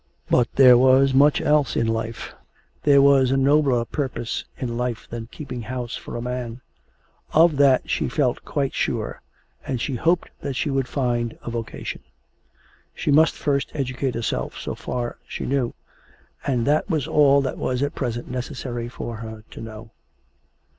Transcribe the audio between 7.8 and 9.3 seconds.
she felt quite sure,